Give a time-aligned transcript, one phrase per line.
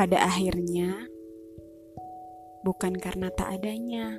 [0.00, 0.96] Pada akhirnya,
[2.64, 4.16] bukan karena tak adanya,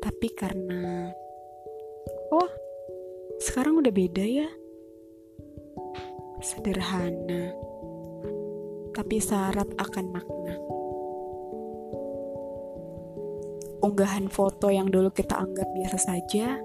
[0.00, 1.12] tapi karena,
[2.32, 2.48] oh,
[3.36, 4.48] sekarang udah beda ya.
[6.40, 7.52] Sederhana,
[8.96, 10.56] tapi syarat akan makna.
[13.84, 16.56] Unggahan foto yang dulu kita anggap biasa saja,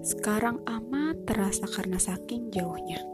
[0.00, 3.11] sekarang amat terasa karena saking jauhnya.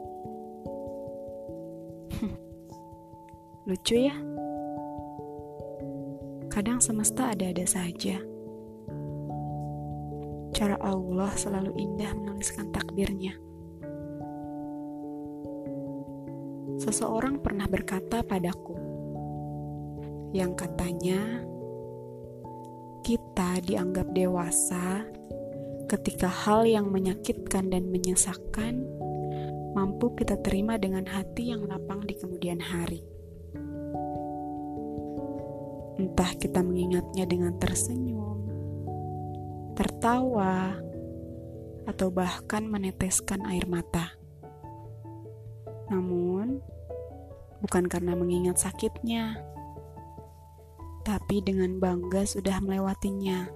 [3.69, 4.17] Lucu ya?
[6.49, 8.17] Kadang semesta ada-ada saja.
[10.57, 13.37] Cara Allah selalu indah menuliskan takdirnya.
[16.81, 18.73] Seseorang pernah berkata padaku,
[20.33, 21.45] yang katanya
[23.05, 25.05] kita dianggap dewasa
[25.93, 28.81] ketika hal yang menyakitkan dan menyesakkan
[29.77, 33.18] mampu kita terima dengan hati yang lapang di kemudian hari.
[35.99, 38.39] Entah kita mengingatnya dengan tersenyum,
[39.75, 40.79] tertawa,
[41.91, 44.15] atau bahkan meneteskan air mata.
[45.91, 46.63] Namun,
[47.59, 49.43] bukan karena mengingat sakitnya,
[51.03, 53.49] tapi dengan bangga sudah melewatinya.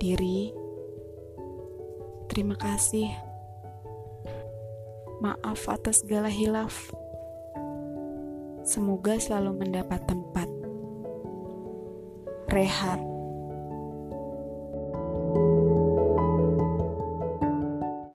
[0.00, 0.54] Diri,
[2.32, 3.12] terima kasih.
[5.20, 6.88] Maaf atas segala hilaf.
[8.70, 10.46] Semoga selalu mendapat tempat.
[12.54, 13.09] Rehat